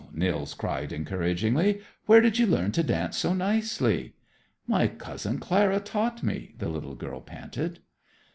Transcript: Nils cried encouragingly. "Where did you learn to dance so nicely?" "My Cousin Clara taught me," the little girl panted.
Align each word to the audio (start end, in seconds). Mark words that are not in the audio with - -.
Nils 0.15 0.55
cried 0.55 0.91
encouragingly. 0.91 1.79
"Where 2.07 2.21
did 2.21 2.39
you 2.39 2.47
learn 2.47 2.71
to 2.71 2.81
dance 2.81 3.17
so 3.17 3.35
nicely?" 3.35 4.15
"My 4.65 4.87
Cousin 4.87 5.37
Clara 5.37 5.79
taught 5.79 6.23
me," 6.23 6.55
the 6.57 6.69
little 6.69 6.95
girl 6.95 7.21
panted. 7.21 7.81